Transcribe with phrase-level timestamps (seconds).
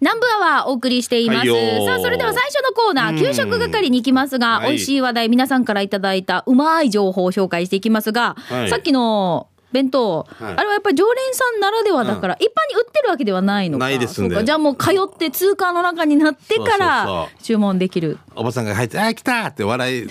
[0.00, 1.50] 南部アワーお送りしています。
[1.50, 3.18] はいさあ、それでは最初のコーナー、うん。
[3.18, 4.68] 給食係に行きますが、はい。
[4.70, 8.70] 美味しい話題、皆さんからいただいたうまい情報を紹介していきますが、はい。
[8.70, 10.54] さっきの弁当、はい。
[10.56, 13.84] あれはやっぱり常連さんならではだから、一般に売ってるわけではないのか。
[13.84, 18.18] ないですんでじゃあもう通って通貨の中になってからそ注文できる。
[18.34, 20.08] おばさんが入って、あー、来たって笑い、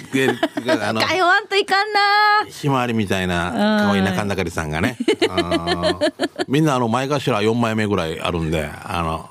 [0.79, 1.99] あの、 通わんといかんな
[2.49, 4.97] ひまわりみたいな可愛い中中里さんがね。
[6.47, 9.29] みんなあの前頭4枚目ぐらいあるんで、あの、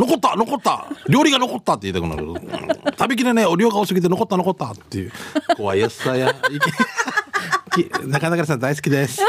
[0.00, 2.26] 残った残った料理が残ったって言いたくなる。
[2.26, 5.12] うん食べきれねえお量が多すぎて残った残ったっていう。
[5.56, 6.34] 怖いやつさや。
[8.06, 9.22] 中中里さん大好きです。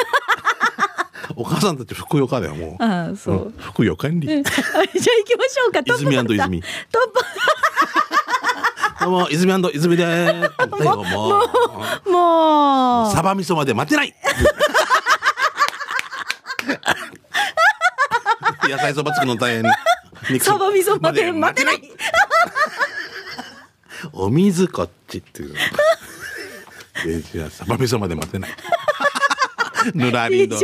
[1.35, 2.83] お母さんたちふくよかだよ、もう。
[2.83, 3.35] ああ、そう。
[3.49, 4.27] んふくよかんり。
[4.27, 4.43] じゃあ行
[5.25, 5.83] きましょうか。
[5.83, 7.19] トップバッター泉トップ
[9.01, 10.51] どうも、泉泉でーす。
[10.69, 11.41] どうも。
[12.11, 13.13] もう。
[13.13, 14.13] サバ味噌まで待てない
[18.69, 19.63] 野菜そば作るの大変。
[20.31, 21.81] 肉サバ味噌まで待てない。
[24.13, 25.55] お水こっちっていう。
[27.07, 28.51] えじゃあサバ味噌まで待てない。
[29.93, 30.57] ぬらりんど。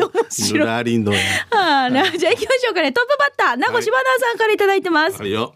[0.54, 1.20] ぬらりんどや。
[1.52, 2.92] あじゃあ行きましょうかね。
[2.92, 5.20] トップバッター、名護柴田さんからいただいてます。
[5.22, 5.54] はいよ。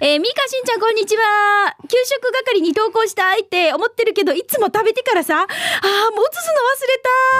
[0.00, 1.73] えー、ミカしんちゃんこんにちは。
[1.94, 6.48] 給食係に投稿したいって思ってるけど、いつも食べてからさ、ああ、もう移す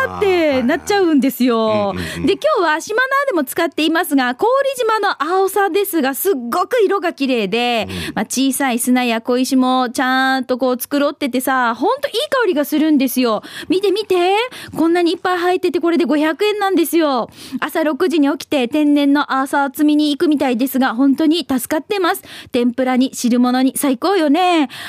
[0.06, 1.92] の忘れたってなっちゃうんですよ。
[1.94, 13.42] うんうんうんで、今日は島名でも使っていますが、氷島の青さですが、すっごく色が綺麗で、まあ、小さい砂や小石もちゃんとこう繕っててさ、ほんといい香りがするんですよ。
[13.68, 14.36] 見て見て。
[14.77, 17.28] こんなにいっぱい入ってて、これで500円なんですよ。
[17.61, 22.22] 朝6時に起きて天然のアーサー積みに行くみたいですが、本当に助かってます。
[22.52, 24.43] 天ぷらに汁物に最高よね。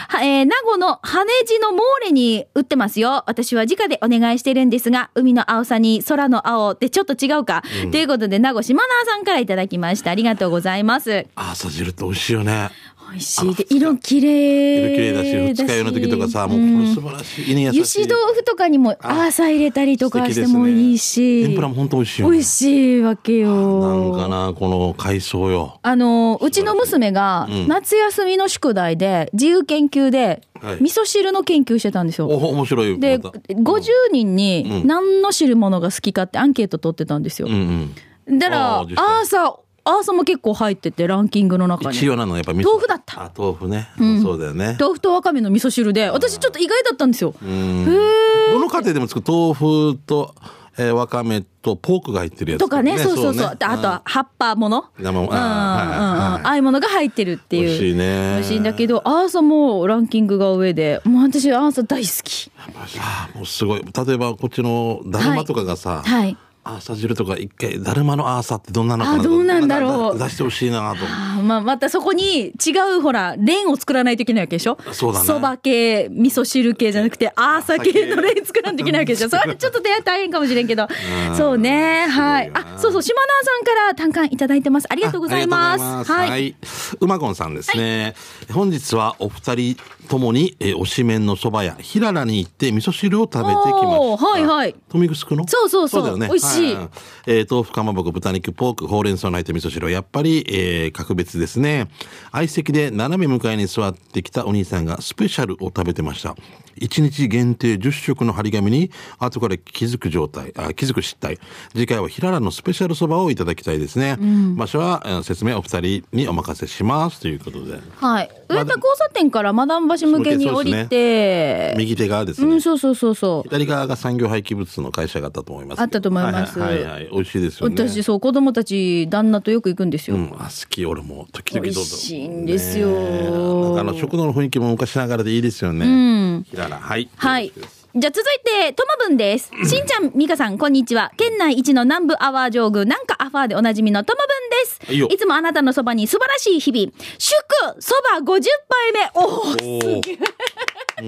[0.07, 3.23] はえー名護の羽地のモーレに売ってますよ。
[3.27, 7.63] 私は直でお願いしてるんですが、海の青さに空の青ってちょっと違うか。
[7.91, 10.11] ということで、名護島縄さんからいただきました。
[10.11, 11.25] ありがとうございます。
[11.35, 12.69] あ朝汁って美味しいよね。
[13.15, 17.51] 美味しいで、色綺麗色綺麗だし、二日酔いの時とかさ、もうこれ素晴らしい。
[17.51, 18.03] 胃に優しい。
[18.03, 21.45] 油脂豆腐とかにもアーサー入れたりとかしてもいいし。
[21.45, 22.33] 天ぷらも本当美味しいよ、ね。
[22.33, 23.79] 美味しいわけよ。
[24.11, 25.79] なんかな、この海藻よ。
[25.81, 32.27] あの、うちの娘がうん夏休みの宿題で自由研究ではい味噌汁の研究してたんですよ。
[32.27, 32.99] お、面白い。
[32.99, 33.81] で、また50
[34.11, 37.51] 人にうん何の汁物が好きかってアンケート取ってたんですよう。
[37.51, 37.93] ん
[38.27, 38.39] うん。
[38.39, 39.55] だから、アあー実際ーサー、
[39.87, 41.95] アーサーも結構入っててランキングの中に。
[41.95, 47.35] 一応なのやっぱ豆腐だったあ豆腐ね、んそうだよね豆腐とわかめの味噌汁で、私ちょっと意外だったんですよ。
[47.41, 50.33] うんどの家庭でも作る豆腐と、
[50.77, 53.49] えー、わかめとポークが入ってるやつとかね、そうそうそう。
[53.49, 54.85] ねであとは葉っぱもの。
[54.97, 55.29] 生も。
[55.31, 57.63] あああいうものが入ってるっていう。
[57.65, 62.51] 美味しいね美味しいんだけど、アーサーもランキングが上で、もう私アーサー大好き。
[62.97, 66.35] あーもうすごい例えばこっちのだるまとかがさ、はい。
[66.67, 71.05] アーサ汁とか一回だるまのアーサってどんなのかなあどうなんだろう出してほしいなと
[71.43, 74.77] まあ、またそこに違うほら、レーンを作らないといけないわけでしょ？
[74.91, 79.29] そうだねそば系、味噌汁系じゃなくて、アーサ系のレーン作らないといけないわけでしょ？
[79.29, 80.87] それはちょっと出会い大変かもしれんけど。
[81.37, 82.07] そうね。
[82.07, 82.51] はい。
[82.53, 84.87] あ、そうそう、島縄さんから単価いただいてます。
[84.89, 86.11] ありがとうございます。
[86.11, 86.55] はい。
[86.99, 88.15] うまこんさんですね。
[88.51, 89.77] 本日はお二人
[90.07, 94.25] ともに、えー、おしめんのそば屋、ひららに行って味噌汁を食べてきました。
[94.25, 94.75] はいはい。
[94.89, 95.47] 富城の？
[95.47, 96.27] そうそうそうだよね。
[96.27, 96.89] 美味しいは
[97.27, 101.87] えー豆腐、かまぼこ、豚肉、ポーク、ほうれん草の入った味噌汁はやっぱり、えー格別ですね。
[102.31, 106.35] 相席で斜め向かいに座ってきたお兄さんがスペシャルを食べてました。
[106.79, 111.37] 1日限定10食の張り紙に後から気づく状態、あ気づく失態。
[111.71, 114.17] 次回はひららのスペシャルそばをいただきたいですね。
[114.55, 117.79] 場所は、えー説明お二人にお任せしますということで。
[117.95, 118.29] はい。
[118.47, 122.51] ま上田交差点からマダム橋向けに降りて、右手側ですね。
[122.51, 123.49] うん、そうそうそうそう。
[123.49, 125.81] 左側が産業廃棄物の会社があったと思います。
[125.81, 127.75] あったと思いますはいはい、はいはい美味しいですよね。
[127.75, 130.17] 私、そう、子供たち、旦那とよく行くんですよ。
[130.17, 137.51] うん、あ好き俺も時々どうぞ美味しいんですよねあの食堂の雰囲気も昔ながらでいいですよねうんひららはいはい。
[137.97, 139.49] じゃあ続いて、トマブンです。
[139.63, 141.13] しんちゃん、みかさん、こんにちは。
[141.15, 145.05] 県内一の南部アワー上宮、なんかアファーでおなじみのトマブンです。
[145.07, 146.91] はいつもあなたのそばに素晴らしい日々。
[147.17, 147.41] 祝、
[147.79, 149.11] そば50杯目。
[149.13, 150.01] おおおーもう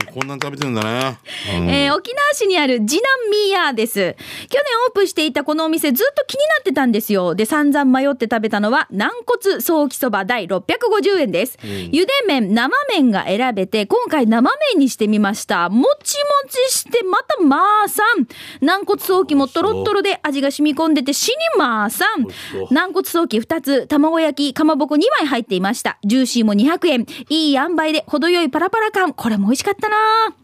[0.05, 1.17] こんなん食べてるんだね、
[1.57, 3.93] うんえー沖縄市にあるジナンミーヤーです。
[3.95, 7.33] 去年オープンしていたこのお店ずっと気になってたんですよ。
[7.33, 11.57] で、散々迷って食べたのは軟骨ソーキそば第650円です。
[11.63, 15.69] 茹で麺、生麺が選べて、今回生麺にしてみました。
[15.69, 18.27] もちもちして、またまあさん。
[18.63, 22.27] 軟骨ソーキもとろっとろで味が染み込んでて死にまあさん。
[22.71, 25.97] 軟骨ソーキ2つ、卵焼き、かまぼこ2枚入っていました。
[26.03, 27.05] ジューシーも200円。
[27.29, 29.13] いい塩梅で程よいパラパラ感。
[29.13, 30.35] これも美味しかったな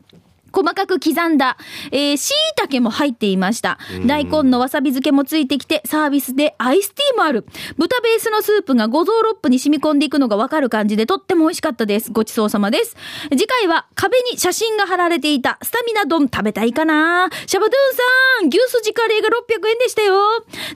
[0.54, 1.58] 細かく刻んだ、
[1.92, 2.34] えー、椎
[2.70, 3.80] 茸も入っていました。
[4.06, 7.44] 大根のわさび漬けもついてきて、サービスでアイスティーもある。
[7.78, 12.12] 豚ベースのスープが五臓六腑に染み込んでいくのがわかる感じでとっても美味しかったです。
[12.12, 12.96] ごちそうさまです。
[13.32, 20.16] 次回は壁に写真が貼られていたスタミナ丼食べたいかなシャバドゥンさん、牛すじカレーが600円でしたよ。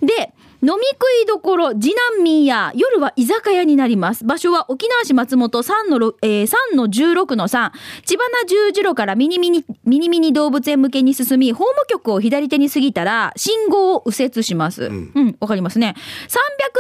[0.02, 4.26] で、飲み食いどころ、次男民や、夜は居酒屋になります。
[4.26, 7.72] 場所は沖縄市松本3の,、えー、3の16の3。
[8.04, 14.86] 千葉な十字路からミニミニ、ミニミニ動物園向けに進み、法務局を左手に過ぎたら、信号を右折します。
[14.86, 15.94] うん、わ、うん、かりますね。
[16.28, 16.32] 300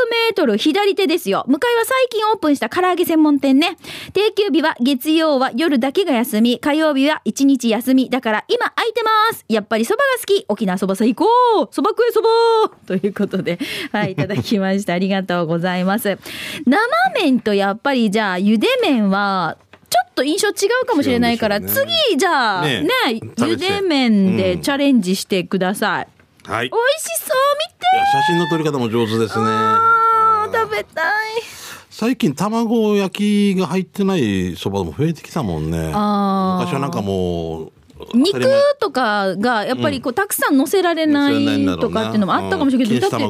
[0.09, 1.45] メートル左手ですよ。
[1.47, 3.77] 向かいは最近オープンした唐揚げ専門店ね。
[4.13, 8.09] 定休日は月曜は夜だけが休み、火曜日は1日休み。
[8.09, 9.45] だから今空いてます。
[9.47, 10.45] やっぱり蕎麦が好き。
[10.49, 11.25] 沖縄蕎麦最高
[11.71, 12.21] 蕎麦食え蕎
[12.87, 13.59] 麦ということで。
[13.91, 14.93] はい、いただきました。
[14.93, 16.17] ありがとうございます。
[16.65, 16.77] 生
[17.15, 19.57] 麺とやっぱりじゃあ、茹で麺は、
[19.89, 20.51] ちょっと印象違
[20.83, 22.89] うかもしれないから、ね、次、じゃあ、ね、ね
[23.37, 26.07] 茹で麺でチャレンジしてください。
[26.45, 26.69] うん、はい。
[26.69, 29.45] 美味しそう見て写真の撮り方も上手ですね。
[30.53, 31.57] 食べたい。
[31.89, 35.87] 最近卵焼きが入ってないそばも増えてきたもんね。
[35.87, 35.93] 昔
[36.73, 37.71] はなんかもう、
[38.13, 38.39] 肉
[38.79, 43.25] とかがやっぱりこうたくさん乗せられないとかっていうのもあったかもしれないけど、だって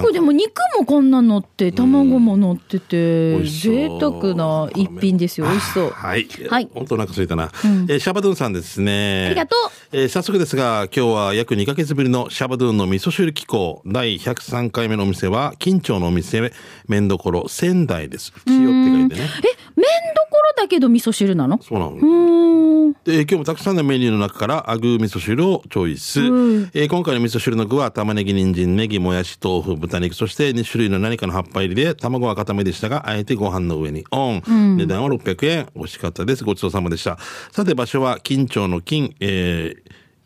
[0.00, 5.46] これでも肉もこんなのって卵も乗ってて、贅沢な一品ですよ。
[5.46, 5.90] 美味しそう。
[5.90, 7.50] はい、はい、本当なんかついたな、
[7.88, 9.26] えシャバドゥンさんですね。
[9.26, 9.56] ありがと
[9.92, 16.52] う、え早速ですが今日は約2か月ぶりのシャバドゥンの味噌汁機構第103回目のお店は近町のお店
[16.88, 19.30] 麺どころ仙台です塩って書いてね。
[19.44, 21.60] え麺どころだけど味噌汁なの？
[21.62, 35.68] そうなので今日もたくさんのメニューの中からアグー味噌汁をチョイス、えー、今回の味噌汁の具は玉ねぎ人参ネギもやし豆腐豚肉そして2種類の何かの葉っぱ入りで卵は固めでしたがあえてご飯の上にオン、うん、値段は600円。
[35.74, 36.44] 美味しかったです。
[36.44, 37.18] ごちそうさまでした。
[37.52, 39.74] さて場所は近町の金、え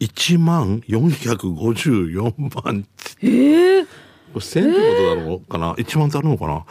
[0.01, 2.87] ー、1万454番
[3.23, 3.87] えー
[4.33, 6.65] これ1000ってことだろうかな、えー、1万ってあるのかな？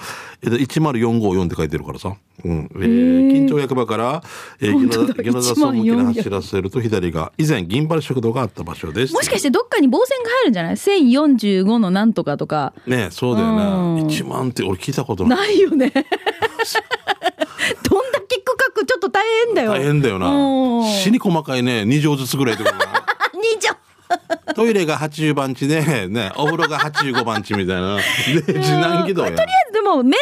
[0.44, 2.16] え10454って書いてるからさ。
[2.46, 2.70] うん。
[2.76, 4.24] えー、近町役場から、
[4.62, 9.14] えー、ギノザ総向きに走らせると左が、以前銀原食堂があった場所です。
[9.14, 12.74] もしかしてどっかに棒線が入るんじゃない ?1045 のなんとかとか。
[12.86, 14.04] ねそうだよね。
[14.04, 15.40] 1万って俺聞いたことない。
[15.40, 15.92] ないよね。
[17.90, 19.72] どんだけ区画ちょっと大変だよ。
[19.72, 20.88] 大変だよな。
[20.90, 22.84] 死に細かいね、2畳ずつぐらいってことな。
[23.34, 23.80] 2畳
[24.56, 27.98] トイレが80番地で、ね、お風呂が85番地みたいな。
[28.36, 30.14] で、次男気道とりあえずでも、麺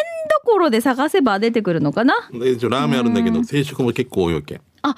[0.46, 2.14] どころで探せば出てくるのかな？
[2.34, 4.62] で一応ラーメンあるんだけど、定食も結構多いわけ。
[4.82, 4.96] あ、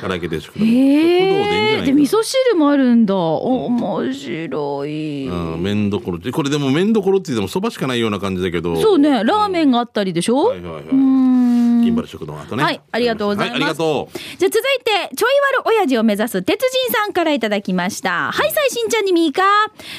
[0.00, 1.82] 唐揚げ定食へえ。
[1.82, 3.14] で、味噌汁もあるんだ。
[3.14, 5.28] 面白い。
[5.28, 8.80] うん、麺どころこれでも麺どころって言ってもそばしかないような感じだけど。
[8.80, 10.84] そうね、ラーメンがあったりでしょ、はいはいはい。
[10.90, 11.45] うん
[11.86, 12.64] 銀原食堂の後ね。
[12.64, 13.60] はい、ありがとうございます。
[13.60, 14.18] はい、ありがとう。
[14.38, 18.32] じゃ続いて、ちょい悪親父を目指す鉄人さんからいただきました。
[18.32, 19.42] はい、最新ちゃんにみーか。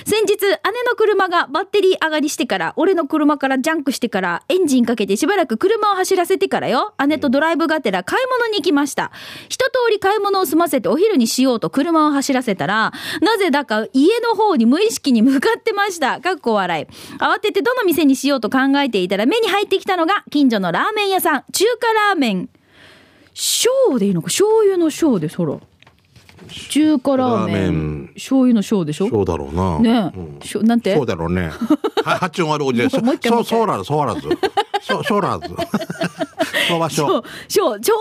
[0.06, 0.56] 先日、姉
[0.90, 6.94] の車がバッテリー上がりしてから、俺の車からジャンクしてから、エンジンかけてしばらく車を走らせてからよ。
[7.08, 9.12] 姉とドライブがてら買い物に行きました。
[9.50, 12.92] 一通り買い物を済ませてお昼にしようと車を走らせたら、
[13.22, 16.20] なぜだか家の方に無意識に向かってました。
[16.20, 16.86] かっこ笑い。
[17.18, 22.50] 慌ててどの店にしようと考えていたら目に入ってきたのが、近所のラーメン屋さん、中華ラーメン。
[23.34, 24.30] 醤でいいのか？
[24.30, 25.60] 醤油の醤ですほら
[26.70, 29.10] 中華ラーメン醤油の小でしょ？
[29.10, 29.80] そうだろうな。
[29.80, 30.96] ね、うん、なんて？
[30.96, 31.52] そうだろうね。
[32.04, 34.22] 発 音悪いおじですそうそうらずそうらず
[34.82, 35.48] そうそうらず
[36.68, 37.06] 昭和賞。
[37.48, 37.92] ちょうど、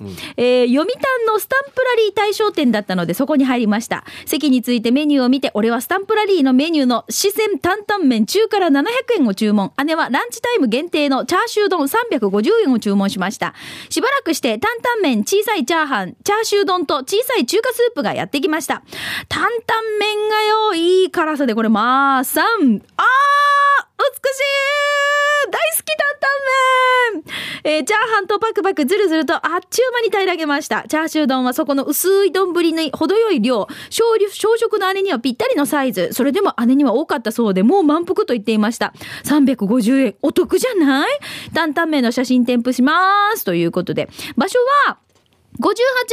[0.00, 4.04] うん、えー、読谷のスタンプラリー対象店だったのでそこに入りました。
[4.26, 8.84] 席についてメニューを見て、俺はスタンプラリーのメニューの四川担々麺中から700
[9.18, 9.72] 円を注文。
[9.84, 13.54] 姉はランチタイム限定のチャーシュー丼350円を注文しました。
[13.90, 18.82] しばらくして担々麺、小さいチャーハン、チャーシュー丼と小さい中華スープがやってきました。
[19.28, 19.52] 担々
[19.98, 22.46] 麺がよ、いい辛さでこれまあ、さん。
[22.46, 22.54] あー
[23.96, 30.84] 美しい大好き担々麺えー、チャーハンとパクパクずるずるとあっちゅう間に平らげました。
[30.88, 36.10] チャーシュー丼はそこの薄い丼に程よい量、少量少食の姉にはぴったりのサイズ。
[36.12, 38.92] それでも姉には多かったそうで、もう満腹と言っていました。
[39.24, 41.08] 350円、お得じゃない？
[41.54, 43.00] 担々麺の写真添付しま
[43.36, 43.44] す。
[43.44, 44.98] ということで、場所は、
[45.58, 45.62] 58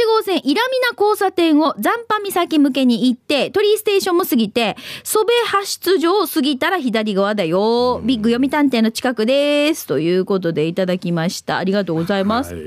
[0.06, 8.00] 号線イラミナ交差点を残波岬向けに行って、鳥居ステーションも過ぎて、蘇部派出所を過ぎたら左側だよ。
[8.04, 9.86] ビッグ読み探偵の近くです。
[9.86, 11.58] ということでいただきました。
[11.58, 12.54] ありがとうございます。
[12.54, 12.64] はい、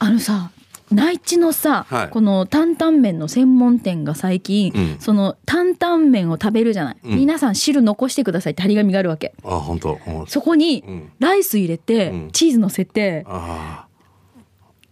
[0.00, 0.50] あのさ、
[0.90, 9.32] 内地のさ、はい、この担々麺の専門店が最近、うん、その担々麺を食べるじゃない、うん、皆さん汁残してくださいって張り紙があるわけ。
[9.44, 10.82] あ本当、そこに
[11.20, 13.86] ライス入れて、うん、チーズ乗せて、あ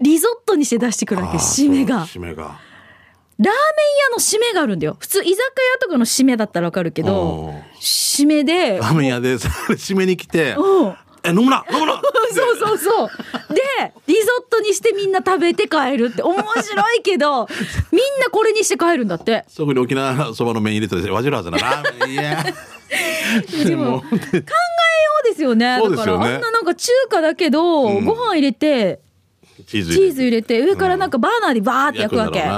[0.01, 3.53] リゾットにして出してくるわけ締めが締めがラーメン
[4.11, 4.97] 屋の締めがあるんだよ。
[4.99, 9.35] 普通、居酒屋とかの締めだったらわかるけど締めで、ラーメン屋で、
[9.79, 10.95] 締めに来て、うん。
[11.23, 12.03] え、飲むな飲むな
[12.35, 13.09] そうそうそう。
[13.55, 13.63] で、
[14.09, 17.47] リゾットにしてみんな食べて帰るって面白いけど、
[17.93, 19.45] みんなこれにして帰るんだって。
[19.47, 21.59] そこに沖縄そばの麺入れてるわじるはずな。
[21.59, 22.45] ラーメン、いや。
[23.65, 24.43] でも、考えよ
[25.25, 25.79] うですよね。
[25.81, 29.01] そうですよねだから、あんななんか中華だけど、うんご飯入れて、
[29.69, 32.41] チーズチーズ入れて、上からなんかバーナーでバーって焼くわけ。
[32.41, 32.51] 美味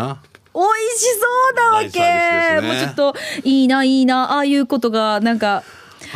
[0.97, 3.14] しそうだわけ、もうちょっと
[3.45, 5.62] いいないいなああいうことがなんか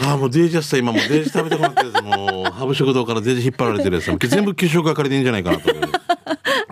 [0.02, 5.84] ああ、もうデージやさ、今もうデージ食べたくなってもう、ハブ食堂からデージ引っ張られてるやつ、全部給食係でいいんじゃないかなと思う。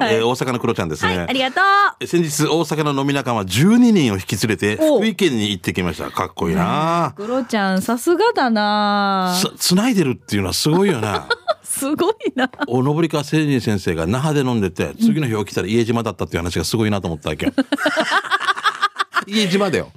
[0.05, 1.17] えー大阪のクロちゃんですね。
[1.17, 1.61] はいありがと
[2.01, 6.11] う先日、大阪の飲み仲間12人を引き連れて、お福井県に行ってきました。
[6.11, 7.13] かっこいいな。
[7.17, 11.29] クロちゃんさすがだなつ、つないでるっていうのはすごいよな。
[11.73, 17.53] すごいなおのぼりか聖人先生が那覇で飲んでて、次の日起きたら家島だったっていう話がすごいなと思ったわけよ。
[19.27, 19.91] 家島だよ。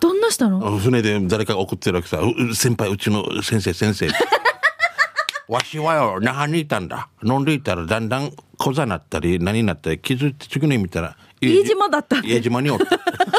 [0.00, 0.78] どんなしたの？
[0.78, 2.20] 船で誰かが送ってるわけさ、
[2.54, 4.08] 先輩、うちの先生、先生。
[5.48, 7.08] わしはよ、那覇にいたんだ。
[7.24, 12.84] 飲んでいたらだんだん小座なったり、何になったり、気づいて次の日見たら、家島だった家島におった。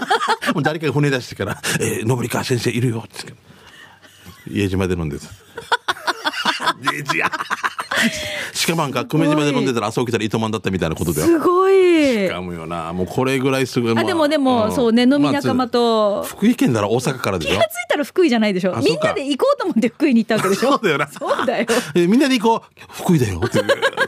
[0.53, 3.31] もう誰かが船出してから、えー、のぼりか先生いるよって。
[4.49, 5.27] 家島で飲んでた。
[6.81, 7.29] 家島
[8.53, 11.27] しかもなんか、久米島で飲んでたら朝起きたら糸満だったみたいなことだよ。
[11.27, 12.29] すごい。
[12.29, 12.93] かもよな。
[12.93, 13.97] もうこれぐらいすごい。
[13.97, 17.55] あでもでも、そうね飲み仲間と、福井県なら大阪からでしょ？
[17.55, 18.75] 気がついたら福井じゃないでしょ？
[18.75, 20.71] あみんなで行こうと思って福井に行ったわけでしょ？
[20.71, 21.07] そうだよな。
[21.07, 21.65] そうだよ。
[21.95, 22.93] えみんなで行こう。
[22.93, 23.59] 福井だよって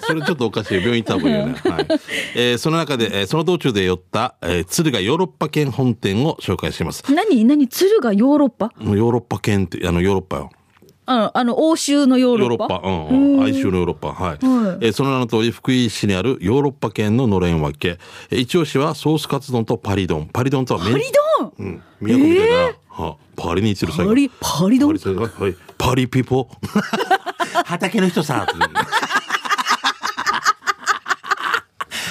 [0.08, 1.88] それちょっとおかしい病院行った方がいいよね、 はい。
[2.36, 7.04] えーその中で、えーその道中で寄った、えー敦賀ヨーロッパ圏本店を紹介します。
[7.14, 7.44] 何？
[7.46, 7.68] 何？
[7.68, 8.72] 鶴がヨーロッパ？
[8.80, 10.50] もうヨーロッパ圏ってあのヨーロッパよ。
[10.54, 10.61] うん
[11.06, 12.68] あの欧州のヨーヨーロッパ？
[12.76, 14.20] ロッパ、うんうん、哀愁のヨーロッパ、はい。
[14.30, 14.38] はい
[14.82, 17.98] えーその名の通り、福井市にあるヨーロッパ圏ののれん分け。
[18.30, 20.30] えー一押しはソースカツ丼とパリ丼。
[20.32, 21.06] パリ丼とは麺パリ
[21.40, 22.56] ドンうん、都みたいな、
[22.90, 26.58] はパリに似てる最後パリパリドンパリさんがはい、パリピーポー。
[27.66, 28.46] 畑の人さ。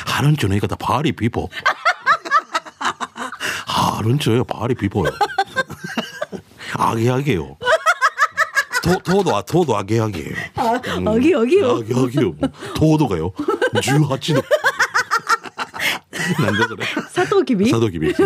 [0.06, 1.50] ハルンチョの言い方、パーリーピーポー。
[3.66, 5.12] ハルンチョよ、パーリーピーポーよ。
[6.76, 7.56] あげあげよ。
[8.82, 10.26] と糖度は糖度上げ上げよ。
[10.98, 12.32] うんあげあげよ上げ上げよ。
[12.32, 13.34] もう糖度がよ。
[13.74, 14.44] 18度。
[16.38, 16.84] なんだそれ。
[17.10, 17.70] サトウキビ？
[17.70, 18.08] 佐渡きび。
[18.10, 18.24] うちう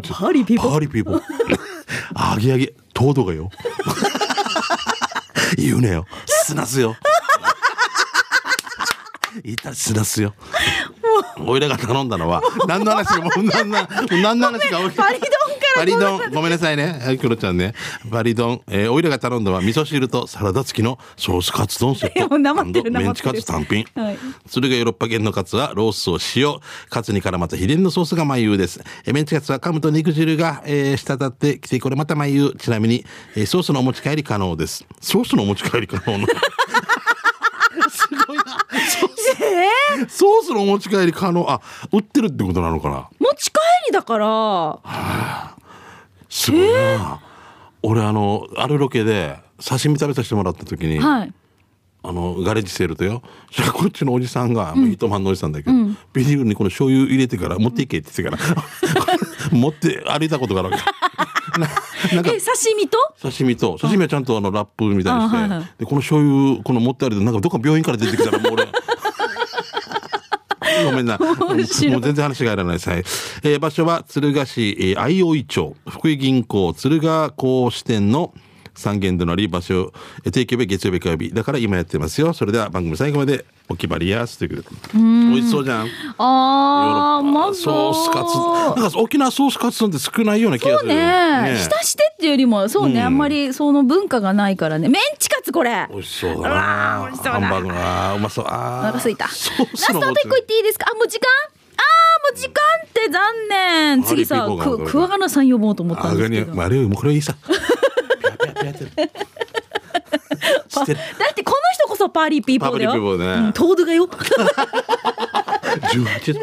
[0.00, 1.22] ちパーリーピーポーパーリーピーポー。
[2.14, 3.50] あげあげ、糖度がよ。
[5.56, 6.06] 言うねよ。
[6.26, 6.96] 砂すよ。
[9.44, 10.34] いた砂すよ。
[11.38, 13.78] おいらが頼んだのは、何の話か、もう何の、
[14.10, 14.78] 何の話か。
[14.78, 15.20] パリドンからパリ
[15.86, 17.00] 丼、ごめんなさいね。
[17.02, 17.74] はい、クロちゃんね。
[18.10, 22.38] パリ丼、えー、おいらが頼んだのは、味噌汁とサラダ付きのソースカツ丼セット。
[22.90, 23.84] メンチカツ単品。
[23.94, 26.58] はいそれがヨーロッパ圏のカツはロースを塩、
[26.90, 28.80] カツに絡まった秘伝のソースが眉優です。
[29.06, 32.54] えメンチカツは噛むと肉汁が、えー、滴ってきて、これまた眉優。
[32.58, 33.04] ちなみに、
[33.36, 34.84] えーソースのお持ち帰り可能です。
[35.00, 36.26] ソースのお持ち帰り可能な。
[37.90, 38.44] すごいな。
[38.44, 41.50] ソース、ソースのお持ち帰り可能？
[41.50, 41.60] あ、
[41.92, 43.08] 売ってるってことなのかな？
[43.18, 43.58] 持ち帰
[43.88, 44.78] りだから
[46.28, 47.20] すごいな。
[47.82, 51.32] 俺あの、あるロケで刺身食べさせてもらった時に、はい。
[52.02, 53.22] あの、ガレージセールとよ。
[53.74, 55.76] こっちのおじさんが、糸満のおじさんだけど、
[56.12, 58.62] ビニールにこの醤油入れてから持っていけって言ってから、
[59.50, 60.84] 持って歩いたことがあるわけ。
[61.58, 61.66] な
[62.14, 62.98] なんかえ刺身と？
[63.20, 65.68] 刺身と、刺身はちゃんとあのラップみたいにして、あはいはい。
[65.78, 68.68] で、この醤油、この持って歩いて、なんかどっか病院から出てきたらもう俺、
[70.84, 71.18] ごめんな。
[71.18, 72.88] もう全然話がいらないです。
[72.88, 72.98] はい。
[72.98, 78.32] えー場所は敦賀市、えー、相生町、福井銀行、敦賀港支店の
[78.78, 79.92] 三軒隣場所、
[80.24, 81.30] えー定休日月曜日火曜日。
[81.34, 82.32] だから今やってますよ。
[82.32, 84.78] それでは番組最後までお決まりやすということで。
[84.94, 85.88] 美味しそうじゃん。
[86.18, 88.80] あーまずソースカツ。
[88.80, 90.90] なんか沖縄ソースカツなんて少ないような気がする。
[90.90, 97.06] そうね浸してっていうよりもそうね、あんまりその文化がないからねメンチカツこれ美味しそうだな。
[97.08, 98.14] 美味しそうだハンバーグな。
[98.14, 98.44] うまそう。
[98.48, 100.86] あーお腹すいたラストスのトピック言っていいですか？
[100.90, 101.26] あもう時間？
[101.76, 104.48] あーもう時間って残念次さ
[104.90, 107.36] クワガナさん呼ぼうと思ったんですけどまあ、あれよ、もうこれいいさ。
[108.38, 109.08] ピャピャピャって。
[110.94, 110.98] る。
[111.18, 112.90] だってこの人こそパーリーピーポーだよ。
[112.90, 113.46] パーリーピーポーね。
[113.46, 114.08] うん、トードがよ。
[115.92, 116.32] 十八。
[116.32, 116.40] 度。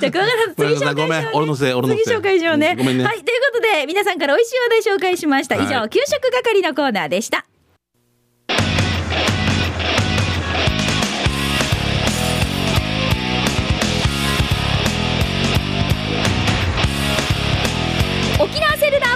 [0.00, 2.04] じゃあクワガナさん次紹介しよう、ね、ごめん俺のせい俺のせい。
[2.04, 2.70] 次紹介しようね。
[2.72, 3.04] うんごめんね。
[3.04, 3.22] はい。
[3.24, 5.56] ということで皆さんから美味しい話題紹介しました。
[5.56, 5.90] 以上、はい。
[5.90, 7.46] 給食係のコーナーでした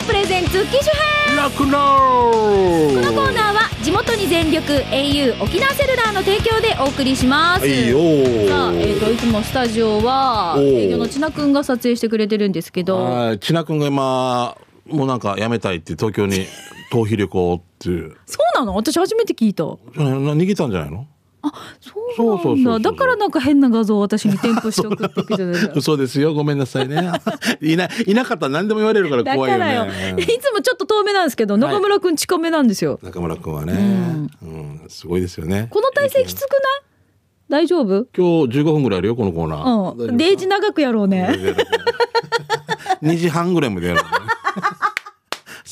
[0.08, 0.90] プレゼンツ機種
[1.26, 1.36] 編。
[1.36, 1.72] 楽のこ
[3.02, 7.60] のコーナーは地元に全力局 au 沖縄セルラーの提供でお送りします。
[7.60, 8.48] はいよー。
[8.48, 10.86] さあ、えー、といつもスタジオはおー。
[10.86, 13.38] 営業の千奈くんが撮影してくれてるんですけど、はい。
[13.38, 16.46] 千奈君が今もうなんか辞めたいって東京に
[16.90, 18.16] 逃避旅行っていう。
[18.26, 18.74] そうなの？
[18.74, 19.64] 私初めて聞いた。
[19.64, 19.70] な
[20.34, 21.06] 逃げたんじゃないの？
[21.80, 21.92] そ
[22.24, 22.42] うなんだ。
[22.42, 22.80] そうそうそうそう。
[22.80, 25.72] だからなんか変な画像を私に添付して送ってくれてる。
[25.76, 26.34] 嘘ですよ。
[26.34, 27.10] ごめんなさいね。
[27.60, 29.58] いないなかったら何でも言われるからだ怖いよ。
[29.86, 30.14] ね。
[30.18, 32.98] いつもちょっと遠目なんですけど、中村くん近めなんですよ。
[33.02, 34.80] 中村君はね、うん。
[34.88, 35.68] すごいですよね。
[35.70, 36.60] この体勢きつくない？
[37.48, 38.06] 大丈夫？
[38.16, 40.16] 今日15分ぐらいあるよこのコーナー、うん。
[40.16, 41.34] デイジ長くやろうね。
[43.02, 44.06] 2時半ぐらいまでやる、ね、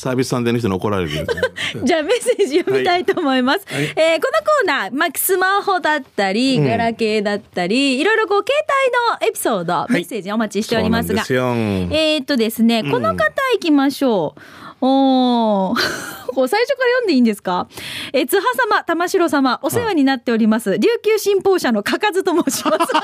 [0.07, 1.11] サービスサンデーの人に怒られる
[1.83, 3.67] じゃあメッセージ読みたいと思います。
[3.69, 8.55] はいえーこのコーナー、まあ、スマホだったり、ガラケーだったり、いろいろこう、携
[9.21, 11.23] 帯のエピソード、メッセージお待ちしておりますが。
[11.29, 14.41] えーっとですね、この方行きましょう。
[14.81, 15.81] おー
[16.35, 17.67] こう最初から読んでいいんですか？
[18.13, 18.43] えー、津波
[18.77, 20.79] 様、玉城様、お世話になっております。
[20.79, 22.79] 琉球新報社のかかずと申します。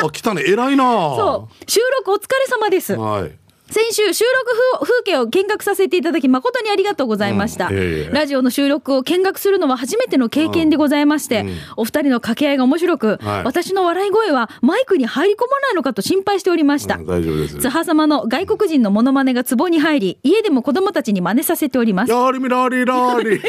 [0.00, 1.70] あ来たね偉いなそう。
[1.70, 2.94] 収録お疲れ様です。
[2.94, 3.32] はい
[3.70, 8.10] 先週収録風風景を見学させていただき誠にありがとうございました、うんいえいえ。
[8.10, 13.44] ラジオの収録を見学するのは初めての経験でございまして、うんお二人の掛け合いが面白く、はい。
[13.44, 17.58] 私の笑い声はマイクに入り込まないのかと心配しておりました、うん大丈夫です。
[17.58, 22.12] 津波様の外国人のモノマネがツボに入り家でも子供たちに真似させております。
[22.12, 23.40] ラリミラリラリ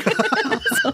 [0.84, 0.89] 先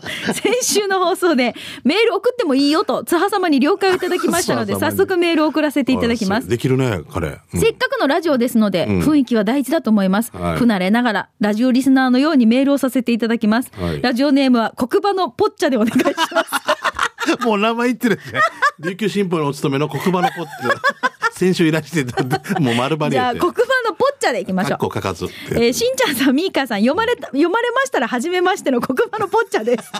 [0.62, 6.48] 週の放送でメール送ってもいいよと津波様に了解をいただきましたので 早速メールを送らせていただきます。
[6.48, 7.60] できるね彼、うん。
[7.60, 9.00] せっかくのラジオですので、うん。
[9.02, 10.58] 雰囲気は大事だと思います、はい。
[10.58, 13.72] 不慣れながら、ラジオリスナーのようにメールをさせていただきます。
[13.80, 14.02] はい。
[14.02, 16.86] ラジオネームは黒馬のポッチャでお願いします。
[17.44, 18.22] もう名前言ってるね。
[18.80, 20.52] 琉球新報にお勤めの黒馬のポッチ
[21.38, 22.24] 先週いらしてた
[22.62, 23.56] もう丸バリじゃあ、黒馬
[23.90, 24.70] のポッチャでいきましょう。
[24.72, 29.92] かっこかかずえーしんちゃんさん、みーかーさん、読まれた、読まれましたら、初めましての黒馬のポッチャです。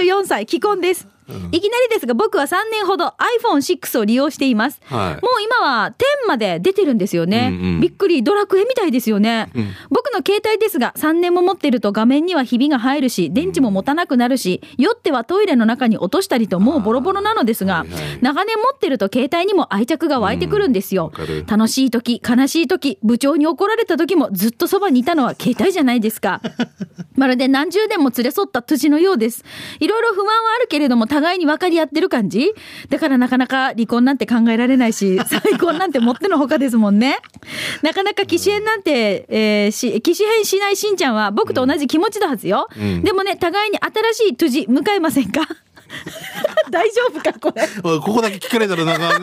[0.00, 1.08] 34歳、既婚です。
[1.28, 4.80] いきなりですが、僕は3年ほど iPhone6 を利用しています。
[4.84, 5.90] はいもう今は
[6.24, 7.50] 10まで出てるんですよね。
[7.52, 9.48] うんうんびっくり、ドラクエみたいですよね。
[9.90, 21.44] 僕の携帯ですが、3年も持ってると画面にはひびが入るし、電池も持たなくなるし、酔ってはトイレの中に落としたりと、もうボロボロなのですがはいはい、長年持ってると携帯にも愛着が湧いてくるんですよわかる。
[21.46, 26.40] 楽しい時、悲しい時、部長に怒られた時もずっとそばにいたのは携帯じゃないですか。
[27.16, 29.44] まるで何十年も連れ添った辻のようです。
[29.80, 32.52] いろいろ不満はあるけれども、互いに分かり合ってる感じ？
[32.88, 37.18] だからなかなか離婚なんて考えられないし、 再婚なんてもってのほかですもんね。
[37.82, 42.68] なかなか機種変なんて、えーし、機種変しないしんちゃんは僕と同じ気持ちだはずよ。
[42.80, 45.42] んでもね、互いに新しい辻迎えませんか？
[46.70, 47.68] 大丈夫かこれ？
[48.00, 49.18] ここだけ聞かれたらなんか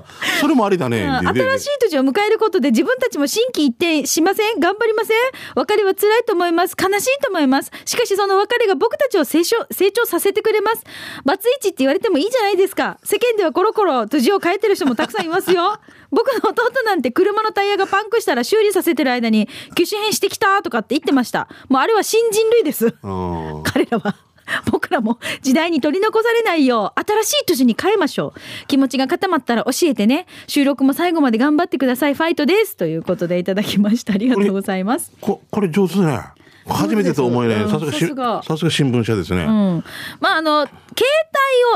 [0.00, 0.04] ね
[0.40, 4.60] それもありだね新しい年を迎えることで自分たちも心機一転しません？
[4.60, 5.16] 頑張りません？
[5.56, 6.76] 別れは辛いと思います？
[6.80, 7.70] 悲しいと思います？
[7.84, 10.84] しかしその別れが僕たちを成長成長させてくれます？
[11.24, 12.98] バツイチって言われてもいいじゃないですか。
[13.04, 15.78] 世間ではコロコロ年を変えてる人もたくさんいますよ。
[16.10, 21.48] 僕の弟なんて車のタイヤがパンクしたら修理させてる間に機種変してきたとかって言ってました。
[21.68, 22.94] もうあれは新人類です。
[23.02, 23.62] うん。
[23.64, 24.14] 彼らは。
[24.70, 28.66] 僕らも時代に取り残されないよう新しい年に変えましょう。
[28.66, 30.26] 気持ちが固まったら教えてね。
[30.46, 32.14] 収録も最後まで頑張ってください。
[32.14, 32.76] ファイトです。
[32.76, 34.14] ということでいただきました。
[34.14, 35.12] ありがとうございます。
[35.20, 36.20] ここれ上手ね
[36.66, 37.62] 初めてと思えない。
[37.64, 37.70] うん。
[37.70, 38.42] さすがしさすが。
[38.70, 39.84] 新聞社ですね、うん。
[40.20, 40.74] まあ、あの、携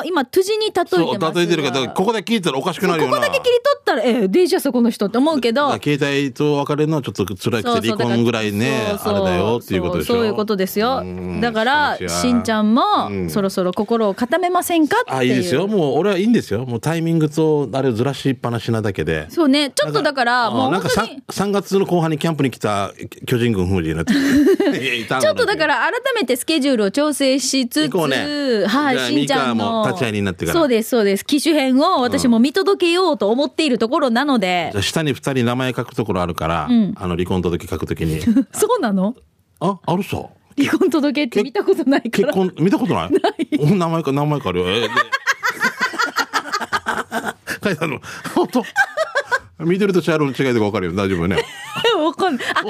[0.00, 1.32] 帯を今、トゥジに例えてますそうが。
[1.32, 3.16] 例えてるけどここで聞いたらおかしくなるよな。
[3.16, 5.70] ここだけ切り取ったら、ええ、デイジャスこの人って思うけど。
[5.82, 9.14] 携帯と別れるのはちょっと辛くて離婚ぐらいねそうそう。
[9.14, 10.06] あれだよっていうことでしょ。
[10.06, 11.00] そうそういうことですよ。
[11.02, 11.40] うん。
[11.40, 13.30] だからしんちゃんもうん。
[13.30, 15.16] そろそろ心を固めませんかっていう。
[15.18, 15.66] あいいですよ。
[15.66, 16.64] もう俺はいいんですよ。
[16.64, 19.26] もうタイミングとあれをずらしっぱなしなだけで。
[19.30, 19.70] そうね。
[19.70, 22.92] ちょっとだからあもうなんか本当に 3, 月の後半にキャンプに来た
[23.26, 24.14] 巨人軍風になって
[24.78, 28.64] ちちょっとだから改めてスケジュールを調整しつつ、ね。
[28.66, 30.58] はい、しんちゃんの立ち会いになってから。
[30.58, 31.24] そうですそうです。
[31.26, 36.94] 機種編を私も見届けようと思っているところなので、じゃあ下に2人名前書くところあるから、ん。
[36.96, 38.20] あの離婚届書くときに。
[38.52, 39.14] そうなの？
[39.60, 40.22] ああるさ。
[40.56, 43.10] 離婚届って見たことないか結ら婚見たことない？
[43.60, 44.68] お名前か名前かあるよ。
[44.68, 44.88] えーで。
[47.64, 48.00] 書いてあるの。
[48.34, 48.64] 本当？
[49.64, 50.92] 緑と茶色の違いとか分かるよ。
[50.92, 51.36] 大丈夫ね
[52.28, 52.60] わかんないあ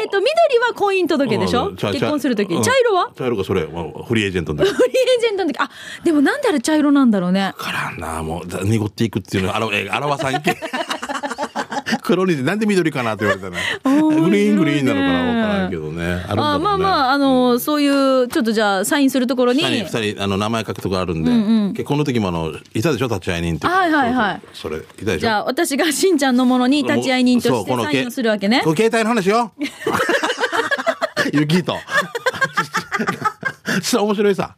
[0.00, 0.26] えっ、と緑
[0.68, 1.72] は婚姻届でしょ？
[1.72, 2.62] 結婚するときうん。
[2.62, 3.10] 茶色は？
[3.16, 3.66] 茶色がそれ。
[3.66, 4.72] まあフリーエージェントの時。
[4.72, 5.58] フリーエージェントの時。
[5.62, 5.70] あ
[6.04, 7.52] でもなんであれ茶色なんだろうね。
[7.56, 8.22] からんな。
[8.22, 9.50] もうだ濁っていくっていうの。
[9.50, 10.56] はあらえ表さんけ。
[12.02, 13.56] 黒になんで緑かなって言われたら
[14.20, 25.18] グリーングリーンなのかな分からんけどねあるんだあまあまああのそういうちょっとじゃあサインするところに二人あの名前書くとこあるんで、結婚の時もあのいたでしょ立ち会い人ってはいはいはいそれいたでしょ？
[25.18, 28.74] じゃあ私がしんちゃんのものに立ち会い人としてサインをするわけねこ。
[28.74, 29.52] れ携帯の話よ
[31.32, 31.76] ゆきと
[33.82, 34.54] ちょっと面白いさ。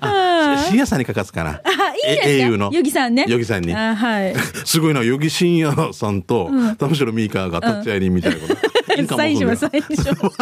[0.00, 1.50] あ、深夜さんにかかつかな。
[1.52, 2.28] あ、いいですか？
[2.28, 2.70] え au の。
[2.72, 3.24] ヨギさんね。
[3.26, 3.74] ヨギさんに。
[3.74, 4.34] あはい。
[4.66, 8.71] すごいな、ヨギ深夜さんと、玉城ミーカーが立ち会い人みたいなこと。
[8.94, 10.38] いいかもサインします、サインします。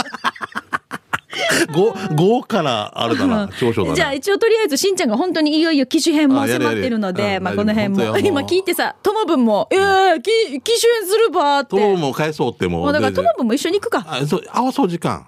[1.72, 3.94] 五五からあれだな、長所だな。
[3.94, 11.76] じゃあ一応とりあえずしんちゃんが本当にいよいよ機種編も迫ってるので、うんまあこの辺も今聞いてさ、トモブンも、ええ機機種編するばーって。
[11.76, 12.80] 友も返そうってもう。
[12.82, 15.26] もうだからでトモブンも一緒に行くかっあ、そう、合わそう時間。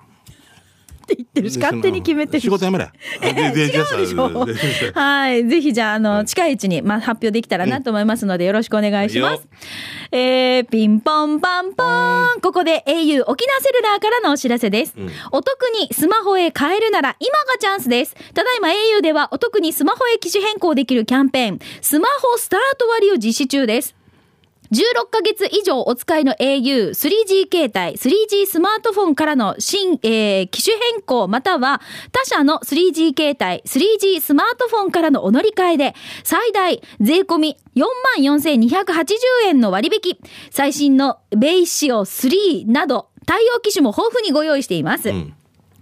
[1.16, 2.44] て言ってるし、勝手に決めてるし。
[2.44, 2.90] 仕事やめれ。
[3.22, 4.46] ええ違うでしょ
[4.94, 5.46] はい。
[5.46, 9.48] ぜひじゃあ、あの、近いうちに、まあ、発表できたらなと思いますので、よろしくお願いします。
[10.11, 12.40] えー、ピンポンパンポーン。
[12.40, 14.94] ここで au 沖縄セルラーからのお知らせです。
[15.31, 18.14] お得にスマホへ変えるなら今がチャンスです。
[18.35, 23.94] ただいま au ではお得にスマホへ機種変更できるキャンペーン、スマホスタート割を実施中です。
[24.72, 39.14] 16ヶ月以上お使いの au、3G 携帯、3G スマートフォンからの新、えー、機種変更または他社の 3G 携帯、3G スマートフォンからのお乗り換えで最大税込み44,280
[39.46, 40.18] 円の割引。
[40.50, 45.12] 最新のベイシオ3など対応機種も豊富にご用意しています。
[45.12, 45.35] ん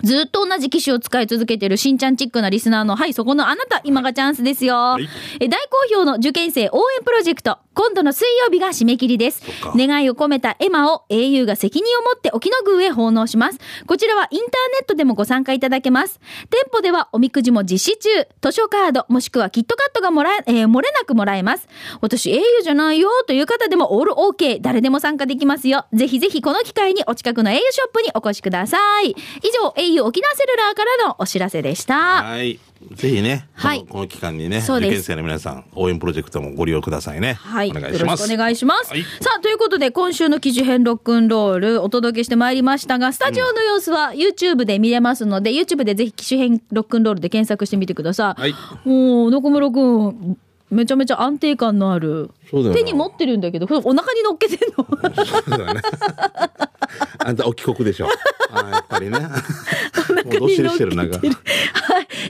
[0.03, 4.99] ずっと同じ機種を使い続けているしんちゃんチックなリスナーの、はい、そこのあなた、今がチャンスですよ。
[4.99, 5.09] い
[5.41, 9.43] え大好評の受験生応援プロジェクト、今度の水曜日が締め切りです。
[9.77, 13.59] 願いを込めたエマを au が責任を持って沖野宮へ奉納します。
[13.87, 14.51] こちらはインターネ
[14.83, 16.21] ットでもご参加いただけます。
[16.51, 18.11] 店舗ではおみくじも実施中、
[18.41, 21.69] 図書カード、もしくはキットカットがもらえ、えー漏れなくもらえます。
[22.01, 25.87] 私 au じゃないよという方でもオール OK、誰でも参加できますよ。
[25.93, 29.11] ぜひぜひこの機会にお近くの au ショップにお越しください。
[29.11, 29.15] 以
[29.63, 32.23] 上、au 沖縄セルラーからのお知らせでした。
[32.23, 32.59] はい。
[32.95, 37.35] ぜひね、はいこの期間にね、受験生の皆さん、応援プロジェクトもご利用くださいね。
[37.35, 37.71] はい。
[37.71, 38.33] お願いします。
[38.33, 38.91] お願いします。
[38.91, 48.41] はいさあ、ということで、今週の記事編ロックンロールお届けしてまいりましたが、スタジオの様子は YouTube で見れますので、YouTube でぜひ機種編ロックンロールで検索してみてください。
[48.41, 50.39] はいもう、中村くん、
[50.71, 52.31] めちゃめちゃ安定感のある。
[52.51, 54.87] 手に持ってるんだけど、お腹に乗っけてんの
[55.25, 55.81] そうだね。
[57.19, 58.09] あんたお帰国でしょ。
[58.53, 59.19] あやっぱりね。
[60.25, 60.97] もうどっしりしてる。
[60.97, 61.09] はい。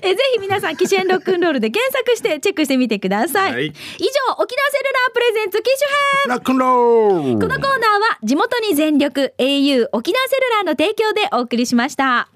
[0.03, 3.53] え、ぜひ皆さん、機種編ロックンロールで検索してチェックしてみてください。
[3.53, 3.73] はい以上、
[4.39, 5.89] 沖縄セルラープレゼンツ機種
[6.23, 12.29] 編ラックンロールこのコーナーは地元に全力 au 沖縄セルラーの提供でお送りしました。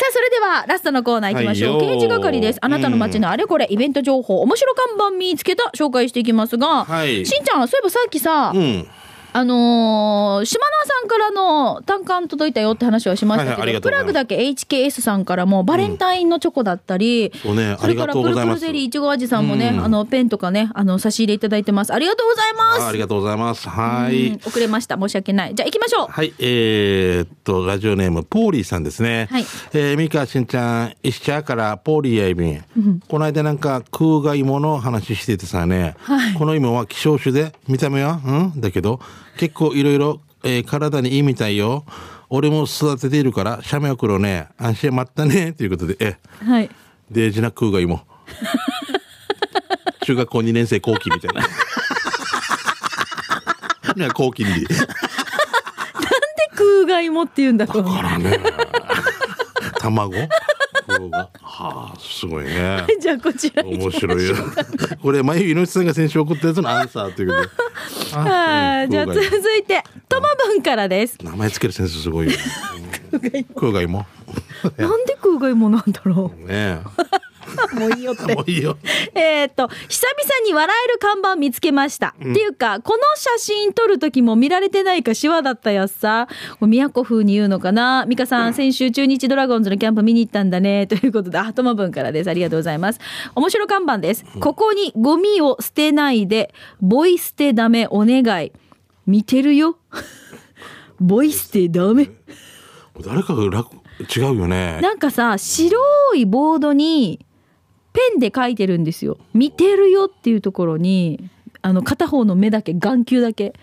[0.00, 1.76] さあ、それではラストのコーナー行きましょう。
[1.76, 2.58] はいよ刑事係です。
[2.62, 8.88] あなたの街のあれこれ、イベント情報、面白看板見つけた紹介していきますが、はいしんちゃん、そういえばさっきさ、うん。
[9.32, 21.92] あのー島縄さんからの単価届いたよって話はしましたけど、はいはいプラグだけ HKS さんからもバレンタインのチョコだったり、そうねそれからプルプルゼリーいちご味さんもね、うんあのペンとかね、あの差し入れいただいてます。
[21.92, 22.82] ありがとうございます。
[22.82, 23.68] あありがとうございます。
[23.68, 24.38] はうんい。
[24.44, 24.98] 遅れました。
[24.98, 25.54] 申し訳ない。
[25.54, 26.08] じゃあ行きましょう。
[26.08, 29.28] はい、えー、っと、ラジオネーム、ポーリーさんですね。
[29.30, 32.62] はいえー、ミカしんちゃん、石茶からポーリーやいびん。
[33.08, 35.96] この間なんか、空が芋の話しててさね、
[36.38, 38.60] この芋は希少種で、見た目は、うん？
[38.60, 39.00] だけど、
[39.36, 41.84] 結構いろいろ、えー体にいいみたいよ。
[42.28, 44.48] 俺も育てているから、写メ送ろうね。
[44.56, 45.52] 安心待ったね。
[45.52, 46.70] ということで、え、はい。
[47.10, 48.00] デージな空が芋。
[50.04, 51.42] 中学校2年生後期みたいな。
[53.96, 54.64] ね、後期に。
[54.64, 54.74] で
[56.56, 57.84] 空が芋って言うんだろう。
[57.84, 58.38] からね。
[59.80, 60.14] 卵？
[61.42, 62.86] はあ、すごいね。
[63.00, 63.78] じゃあこちらに。
[63.78, 64.34] 面白いよ。
[65.02, 67.48] これ、眉井のさんが先週送ったやつのアンサーということで。
[68.16, 68.90] はい。
[68.90, 71.16] じゃあ続いて、ともぶんからです。
[71.22, 72.32] 名前つける先生すごいよ。
[73.56, 74.06] 空が芋。
[74.76, 77.29] なんで空が芋なんだろねう。
[77.78, 78.34] もういいよってえ。。
[78.34, 78.76] もういいよ。
[79.14, 82.14] えーっと、久々に笑える看板見つけました。
[82.18, 86.28] っていうか、この写真撮る時も見られてないかシワだったやつさ。
[86.58, 90.86] これ都風に言うのかな美香さん、先週中日ドラゴンズのキャンプ見に行ったんだね。
[90.88, 92.30] ということで、あ、ともぶんからです。
[92.30, 93.00] ありがとうございます。
[93.34, 94.24] 面白看板です。
[94.40, 98.52] ここにゴミを捨てないで、ボイ捨てダメお願い。
[99.06, 99.78] 見てるよ。
[101.00, 102.10] ボイ捨てダメ。
[103.04, 103.76] 誰かが楽
[104.16, 104.80] 違うよね。
[104.82, 107.24] なんかさ、白いボードに
[107.92, 109.18] ペンで書いてるんですよ。
[109.34, 111.28] 見てるよっていうところに、
[111.62, 113.54] あの片方の目だけ、眼球だけ、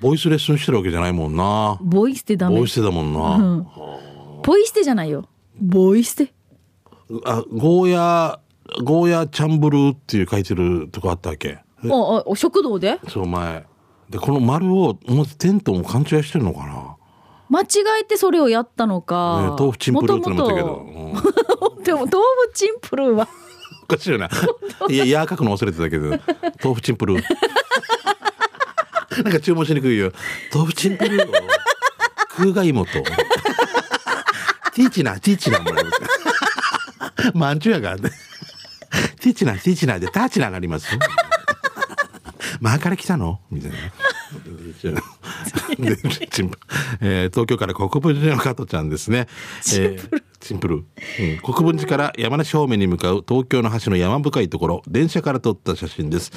[0.00, 1.78] ボイスレッスンしてるわけじゃないもんな。
[1.80, 2.68] ボイ捨てダメボイ。
[2.68, 3.36] スだもんな。
[3.36, 3.66] うん。
[4.42, 5.26] ポイ捨てじゃないよ。
[5.58, 6.34] ボイ捨て？
[7.24, 8.40] あ、ゴーヤ、
[8.84, 11.54] ゴーヤチャンブルーっていう書いてるとこあったわけ。
[11.54, 13.00] あ、あ、食堂で？
[13.08, 13.64] そう前。
[14.10, 16.96] で、この丸を表テントも勘違いしてるのかな。
[17.48, 17.66] 間違
[18.02, 19.56] えてそれをやったのねか。
[19.58, 20.66] 豆腐チンプルーってのもあったけど。
[20.66, 22.18] もうんともとでも、豆腐
[22.52, 23.28] チンプルーは。
[23.88, 24.28] おかしいよな。
[24.88, 26.18] いや、やー書くの忘れてたけど、
[26.62, 27.22] 豆腐チンプルー。
[29.22, 30.12] なんか注文しにくいよ。
[30.52, 31.32] 豆腐チンプルーを、
[32.36, 32.92] 空が芋と。
[32.92, 36.00] ティーチな、ティーチなもらいます。
[37.34, 37.96] まんちゅうやが。
[37.96, 40.86] ティチナ、ティチナでタチナがあります？
[42.60, 43.40] 前から来たの？
[43.50, 43.76] みたいな。
[47.00, 49.26] えー東京から国分寺の加トちゃんですね。
[49.74, 50.84] えーシンプル、うん、
[51.42, 56.30] 国分寺から山梨方面に向かう東京の橋の山深いところ電車から撮った写真です。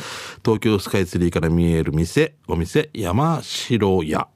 [0.44, 4.28] 東京スカイツリーから見える店お店山城屋、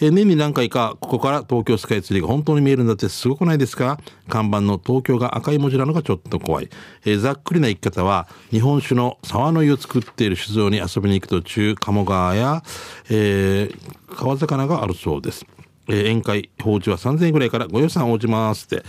[0.00, 3.98] え年に何回かここから東京スカイツリーが本当に見えるんだってすごくないですか？
[4.28, 6.68] 看板の東京が赤い文字なのがちょっと怖い、
[7.04, 12.62] えざっくりな生き方は日本酒の沢の湯を作っている酒造に遊びに行く途中鴨川や、
[13.10, 15.44] えー川魚があるそうです。
[15.88, 18.82] えー宴会、法事は3000円ぐらいからご予算応じますって、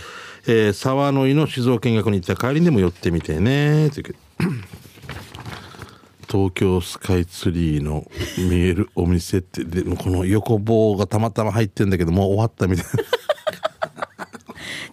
[0.46, 4.14] えー沢の湯の静岡見学に行った帰りにでも寄ってみてね、という
[6.30, 8.04] 東京スカイツリーの
[8.38, 12.90] 見えるお店って、でもこの横棒がたまたま入ってんだけど、もう終わったみたいな。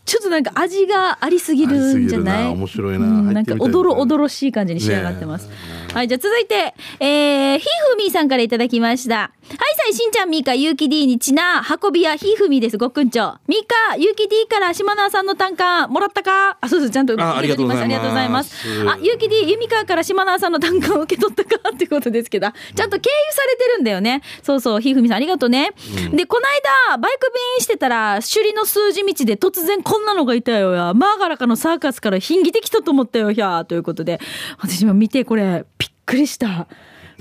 [0.05, 2.47] ちょっとなんか味がありすぎるんじゃない？
[2.53, 3.05] 面白いな。
[3.05, 5.49] うんなんかおどろおどろしい感じに仕上がってます。
[5.93, 9.15] はい、じゃあ続いて、えー、ひふみさんからいただきました。
[9.15, 9.55] はい、さ
[9.89, 13.35] い、しんちゃん、みーか、ゆうき D にちな、運び屋、ひふみです、ごくんちょ。
[13.47, 16.57] みーか、ゆうき D から島縄さんの単価、もらったか？
[16.61, 18.55] あ、そうそう、ちゃんとあありがとうございますありがとうございます。
[18.87, 21.69] あ、ゆうき D、ゆみかから島縄さんの単価を受け取ったか？
[21.73, 24.21] ってことですけど、ちゃんと経由されてるんだよね。
[24.41, 25.71] そうそう、ひふみさん、ありがとうね。
[26.11, 26.47] で、この
[26.91, 30.93] 間、バイク便してたら、首里の数字道で突然こんなのがいたよや。
[30.93, 33.65] マーガラカのサーカスから品着てきたと思ったよや。
[33.65, 34.19] ということで、
[34.59, 36.67] 私も見て、これ、びっくりした。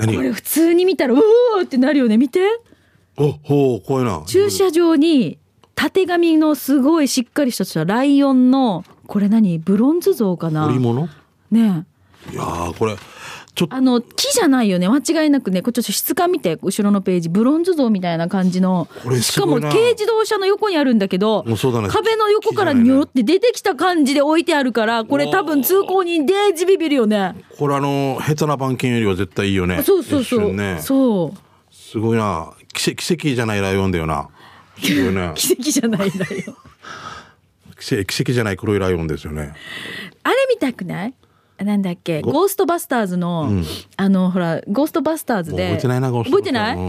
[0.06, 0.16] 何？
[0.16, 2.18] これ普通に見たら、うおーってなるよね。
[2.18, 2.40] 見て。
[3.16, 4.22] お、ほう、怖いな。
[4.26, 5.38] 駐車場に、
[5.74, 9.58] たてがみのすごいしっかりしたライオンの、これ何？
[9.58, 10.68] ブロンズ像かな？
[10.68, 11.86] ね
[12.30, 12.32] え。
[12.32, 12.96] いやー、これ、
[13.54, 14.88] ちょあの、木じゃないよね。
[14.88, 15.60] 間違いなくね。
[15.60, 17.28] これちょっと質感見て、後ろのページ。
[17.28, 19.20] ブロンズ像みたいな感じのこれ。
[19.20, 21.54] しかも軽自動車の横にあるんだけど、ね
[21.90, 27.34] 壁の横からニョロって出てきた感じで置いてあるから、これ多分通行人デージビビるよね。
[27.58, 29.82] これあの、下手な番犬よりは絶対いいよね。
[29.82, 30.52] そうそうそう。
[30.54, 30.78] ね。
[30.80, 31.38] そう。
[31.74, 32.54] すごいな。
[32.72, 34.30] 奇跡奇跡じゃないライオンだよな。
[34.80, 34.98] 奇
[35.52, 36.56] 跡じゃないんだよ。
[37.78, 39.52] 奇跡奇跡じゃない黒いライオンですよね。
[40.22, 41.14] あれ見たくない？
[41.64, 42.20] なんだっけ？
[42.22, 43.50] ゴーストバスターズの、
[43.96, 45.64] あの、ほら、ゴーストバスターズで。
[45.66, 46.82] 覚えてないな、ゴースト覚えてない、うん。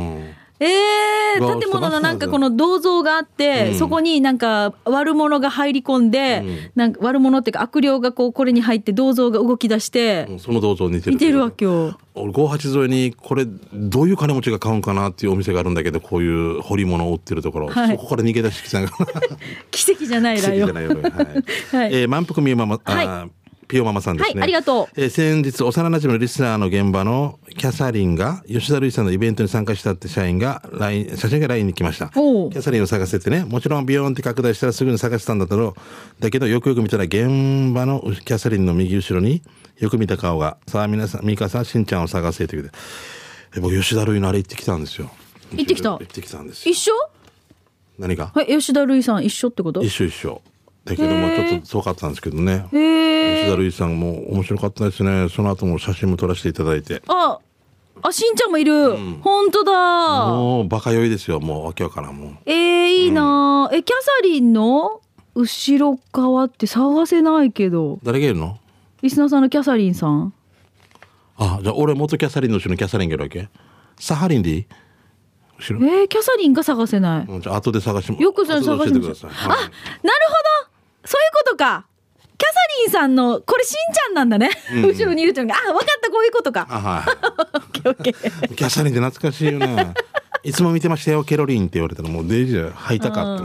[0.59, 2.25] えー建物のなんバスターズ。
[2.27, 3.75] かこの銅像があって、うん。
[3.79, 6.57] そこになんか悪者が入り込んで、うん。
[6.75, 11.11] なんか悪者っていうか悪霊がこうこれに入って銅像が動き出して、うんその銅像似てる。
[11.13, 11.97] 見てるわけよ。
[12.13, 17.97] 俺58沿いにこれどういう金持ちが買うんかなっていうお店があるんだけどこういう彫り物を売ってるところ、はい。
[17.97, 18.79] そこから逃げ出してきた
[19.71, 20.69] 奇跡じゃない 奇ライオン。
[20.69, 21.25] 跡じゃないよ、ねはい。
[21.75, 21.93] はい。
[21.95, 23.27] えー満腹みよママ、あーは
[23.73, 25.01] ピオママさんですね、はいありがとう。
[25.01, 32.09] えー先日幼馴染のリスナーの現場のキャサリンが吉田類さんのイベントに参加したって社員が LINE 写真が LINE に来ました。
[32.09, 35.75] キャサリンを探せてねもちろんビヨーンって拡大したらすぐに探したんだけど
[36.19, 39.41] だけどよくよく見たら現場のキャサリンの右後ろに
[39.79, 42.77] よく見た顔がさあ皆さんミカさんしんちゃんを探せって言うて。
[43.57, 45.09] え僕吉田類のあれ行ってきたんですよ。
[45.51, 45.89] 行ってきた。
[45.93, 46.71] 行ってきたんですよ。
[46.71, 46.91] 一緒？
[47.97, 48.31] 何が？
[48.35, 49.81] はい、吉田類さん一緒ってこと？
[49.81, 50.41] 一緒一緒
[50.85, 52.65] だけどもちょっと遠かったんですけどね。
[52.71, 55.29] 吉田類さんも面白かったですね。
[55.29, 57.01] その後も写真も撮らせていただいて。
[57.07, 57.39] あ、
[58.01, 58.95] あ、しんちゃんもいる。
[59.21, 59.71] 本当だ。
[60.27, 61.39] もうバカ酔いですよ。
[61.39, 64.99] もうわけわからんもうえー、いいな、え、キャサリンの
[65.35, 67.99] 後ろ側って探せないけど。
[68.03, 68.59] 誰がいるの？
[69.01, 70.33] リスナーさんのキャサリンさん。
[71.37, 73.49] あじゃあ俺元キャサリンの後ろにキャサリンがいるわけ？
[73.99, 74.65] サハリンでいい？
[75.57, 75.85] 後ろ？
[75.87, 77.25] えー、キャサリンが探せない。
[77.25, 79.31] うんじゃあ後で探してよくそれ探してください。
[79.31, 80.72] あ、なるほど
[81.05, 81.85] そういうことか。
[82.37, 84.49] キャサリンさんの、これしんちゃんなんだね。
[84.83, 86.67] 後ろにいるっていうのが、あ、分かった、こういうことか。
[86.69, 87.05] あは
[87.55, 88.51] オッケーオッケー。
[88.51, 89.93] いキャサリンって懐かしいよね。
[90.43, 93.43] いつも見てましたよケロリンって言われたらもうデイジー吐いたかって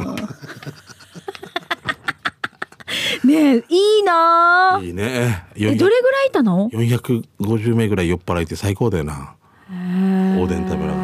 [3.24, 5.46] ねえ、いいないいね。
[5.54, 9.34] え、どれぐらいいたの？450名ぐらい酔っ払いて最高だよな。
[9.70, 10.97] おでん食べながら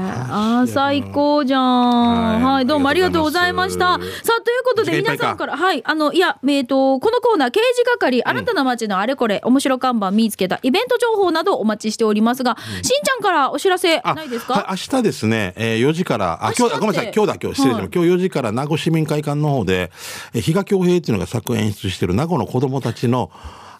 [0.66, 2.42] 最高じゃん。
[2.42, 3.84] ははいい、どうもありがとうございました。
[3.84, 14.54] さあ、ということで、皆さんから、はい、あの、いや、えっ、と、このコーナー、刑事係、あなたの街のあれこれ、面白看板見つけた、イベント情報などお待ちしておりますが、しんちゃんからお知らせあないですか？
[14.54, 17.86] はい、明日ですね、えー4時から、あ、今日、ごめんなさい、今日だ、今日、失礼しまはい。
[17.86, 17.98] した。
[18.00, 19.90] 今日4時から名護市民会館の方で、
[20.34, 23.30] えー比嘉恭平っていうのが作演出してる名護の子供たちの、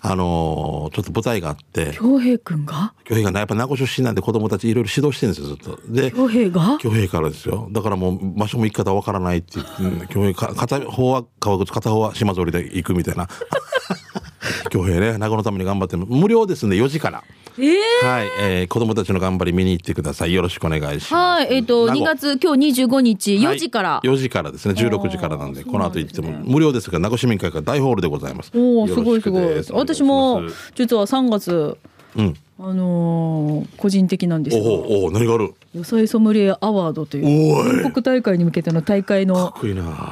[0.07, 2.93] あのーちょっと舞台があって、京平くんが？
[3.05, 5.93] 恭平がね、やっぱ名護出身なんで子供たちいろいろ指導してるんですよ、ずっと。
[5.93, 6.77] で、京平が？
[6.79, 7.69] 恭平からですよ。
[7.73, 13.29] だからもう場所も行き方わからないって言ってうん、恭平か、片方は川口、片方は島ぞりで行くみたいな。
[14.71, 17.25] 恭平ね、名護のために頑張ってる無料ですね、4時から。
[17.59, 20.35] ええはい、えー子供たちの頑張り見に行ってください。
[20.35, 21.15] よろしくお願いします。
[21.15, 24.01] はい、えっ、と、2名護月、今日25日、4時から。
[24.03, 28.51] 4時からですね、16時からなんで、この後行っても無料ですが、名護市民会館大ホールでございます。
[28.55, 30.43] おお、すごいすごい私も
[30.75, 31.77] 実は3月、
[32.17, 32.35] うん。
[32.59, 35.55] あのー個人的なんですが、おお、何がある？
[35.75, 39.53] 野菜ソムリエアワードという、全国大会に向けての大会の。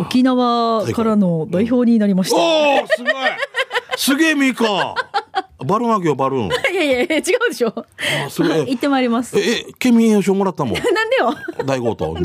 [0.01, 2.37] 沖縄からの代表になりました。
[2.37, 3.13] おお、すごい
[3.97, 4.97] すげえミカ
[5.65, 6.47] バルーンあげよ、バルーン。
[6.73, 7.73] いやいやいや、違うでしょ。
[8.27, 8.59] あすごい。
[8.71, 9.39] 行ってまいります。
[9.39, 10.75] え、え、県民栄誉賞もらったもん。
[10.79, 11.35] なんでよ。
[11.65, 12.17] 大強盗。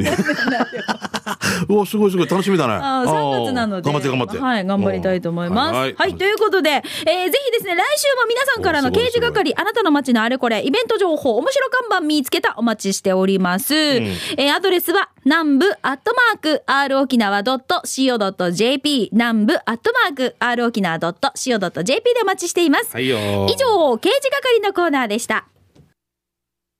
[1.70, 2.74] うわ、すごいすごい、楽しみだね。
[2.74, 3.92] あー3月なので。
[3.92, 4.40] 頑張って頑張って。
[4.40, 5.74] はい、頑張りたいと思います。
[5.74, 13.76] ははいい、ということで、えーぜひですね、来週も皆さんからの刑事係、あなたの街のあれこれ、イベント情報、面白看板見つけたお待ちしております。
[13.76, 22.94] えーアドレスは、南部アットマーク、r 沖縄 .co.jp、南部アットマーク、r 沖縄 .co.jp でお待ちしています。
[22.94, 23.18] はいよ。
[23.50, 25.46] 以上、刑事係のコーナーでした。